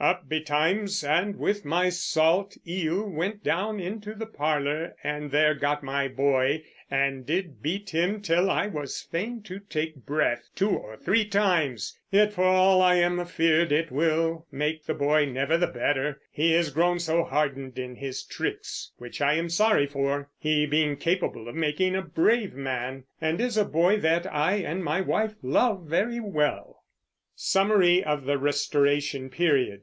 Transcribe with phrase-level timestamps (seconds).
[0.00, 5.84] Up betimes, and with my salt eele went down into the parler and there got
[5.84, 10.96] my boy and did beat him till I was fain to take breath two or
[10.96, 15.68] three times, yet for all I am afeard it will make the boy never the
[15.68, 20.66] better, he is grown so hardened in his tricks, which I am sorry for, he
[20.66, 25.00] being capable of making a brave man, and is a boy that I and my
[25.00, 26.80] wife love very well.
[27.36, 29.82] SUMMARY OF THE RESTORATION PERIOD.